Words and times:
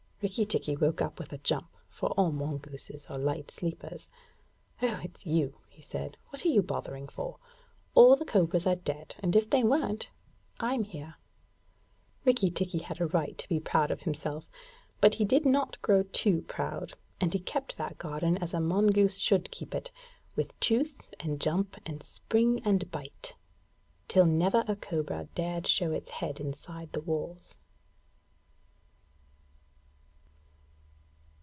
Rikki 0.23 0.45
tikki 0.45 0.77
woke 0.77 1.01
up 1.01 1.17
with 1.17 1.33
a 1.33 1.39
jump, 1.39 1.69
for 1.89 2.09
all 2.11 2.27
the 2.29 2.37
mongooses 2.37 3.07
are 3.07 3.17
light 3.17 3.49
sleepers. 3.49 4.07
'Oh, 4.79 4.99
it's 5.03 5.25
you,' 5.25 5.57
said 5.81 6.15
he. 6.15 6.19
'What 6.29 6.45
are 6.45 6.49
you 6.49 6.61
bothering 6.61 7.07
for? 7.07 7.39
All 7.95 8.15
the 8.15 8.23
cobras 8.23 8.67
are 8.67 8.75
dead; 8.75 9.15
and 9.21 9.35
if 9.35 9.49
they 9.49 9.63
weren't, 9.63 10.11
I'm 10.59 10.83
here.' 10.83 11.15
Rikki 12.23 12.51
tikki 12.51 12.77
had 12.83 13.01
a 13.01 13.07
right 13.07 13.35
to 13.35 13.49
be 13.49 13.59
proud 13.59 13.89
of 13.89 14.01
himself; 14.03 14.45
but 14.99 15.15
he 15.15 15.25
did 15.25 15.43
not 15.43 15.81
grow 15.81 16.03
too 16.03 16.43
proud, 16.43 16.93
and 17.19 17.33
he 17.33 17.39
kept 17.39 17.77
that 17.77 17.97
garden 17.97 18.37
as 18.37 18.53
a 18.53 18.59
mongoose 18.59 19.17
should 19.17 19.49
keep 19.49 19.73
it, 19.73 19.89
with 20.35 20.53
tooth 20.59 21.01
and 21.19 21.41
jump 21.41 21.77
and 21.83 22.03
spring 22.03 22.61
and 22.63 22.91
bite, 22.91 23.33
till 24.07 24.27
never 24.27 24.63
a 24.67 24.75
cobra 24.75 25.29
dared 25.33 25.65
show 25.65 25.89
its 25.91 26.11
head 26.11 26.39
inside 26.39 26.91
the 26.91 27.01
walls. 27.01 27.55